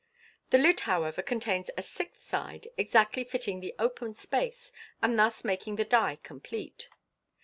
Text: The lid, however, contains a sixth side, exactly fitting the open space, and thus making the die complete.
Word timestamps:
The 0.49 0.57
lid, 0.57 0.79
however, 0.79 1.21
contains 1.21 1.69
a 1.77 1.83
sixth 1.83 2.23
side, 2.23 2.67
exactly 2.75 3.23
fitting 3.23 3.59
the 3.59 3.75
open 3.77 4.15
space, 4.15 4.73
and 4.99 5.19
thus 5.19 5.43
making 5.45 5.75
the 5.75 5.85
die 5.85 6.17
complete. 6.23 6.89